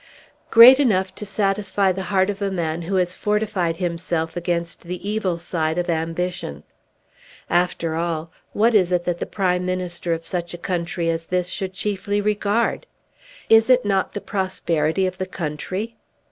"Great 0.49 0.79
enough 0.79 1.13
to 1.13 1.27
satisfy 1.27 1.91
the 1.91 2.01
heart 2.09 2.31
of 2.31 2.41
a 2.41 2.49
man 2.49 2.81
who 2.81 2.95
has 2.95 3.13
fortified 3.13 3.77
himself 3.77 4.35
against 4.35 4.81
the 4.81 5.07
evil 5.07 5.37
side 5.37 5.77
of 5.77 5.91
ambition. 5.91 6.63
After 7.51 7.93
all, 7.93 8.31
what 8.51 8.73
is 8.73 8.91
it 8.91 9.03
that 9.03 9.19
the 9.19 9.27
Prime 9.27 9.63
Minister 9.63 10.11
of 10.15 10.25
such 10.25 10.55
a 10.55 10.57
country 10.57 11.07
as 11.11 11.27
this 11.27 11.49
should 11.49 11.73
chiefly 11.73 12.19
regard? 12.19 12.87
Is 13.47 13.69
it 13.69 13.85
not 13.85 14.13
the 14.13 14.21
prosperity 14.21 15.05
of 15.05 15.19
the 15.19 15.27
country? 15.27 15.95